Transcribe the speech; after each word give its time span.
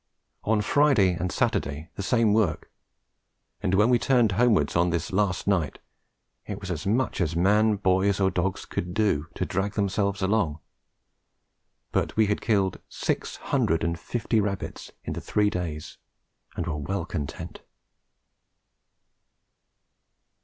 On 0.45 0.61
Friday 0.61 1.13
and 1.13 1.31
Saturday 1.31 1.91
the 1.93 2.01
same 2.01 2.33
work, 2.33 2.71
and 3.61 3.75
when 3.75 3.91
we 3.91 3.99
turned 3.99 4.31
homewards 4.31 4.75
on 4.75 4.89
this 4.89 5.11
last 5.13 5.45
night, 5.45 5.77
it 6.47 6.59
was 6.59 6.71
as 6.71 6.87
much 6.87 7.21
as 7.21 7.35
man, 7.35 7.75
boys 7.75 8.19
or 8.19 8.31
dogs 8.31 8.65
could 8.65 8.95
do 8.95 9.27
to 9.35 9.45
drag 9.45 9.73
themselves 9.73 10.23
along; 10.23 10.57
but 11.91 12.17
we 12.17 12.25
had 12.25 12.41
killed 12.41 12.81
six 12.89 13.35
hundred 13.35 13.83
and 13.83 13.99
fifty 13.99 14.41
rabbits 14.41 14.91
in 15.03 15.13
the 15.13 15.21
three 15.21 15.51
days 15.51 15.99
and 16.55 16.65
were 16.65 16.77
well 16.77 17.05
content. 17.05 17.61